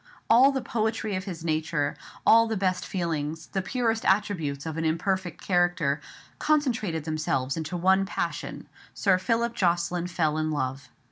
All 0.31 0.51
the 0.51 0.63
poetry 0.63 1.15
of 1.15 1.25
his 1.25 1.45
nature, 1.45 1.95
all 2.25 2.47
the 2.47 2.57
best 2.57 2.87
feelings, 2.87 3.45
the 3.53 3.61
purest 3.61 4.03
attributes 4.03 4.65
of 4.65 4.75
an 4.75 4.83
imperfect 4.83 5.39
character, 5.39 6.01
concentrated 6.39 7.03
themselves 7.03 7.55
into 7.55 7.77
one 7.77 8.07
passion, 8.07 8.67
Sir 8.95 9.19
Philip 9.19 9.53
Jocelyn 9.53 10.07
fell 10.07 10.39
in 10.39 10.49
love. 10.49 10.89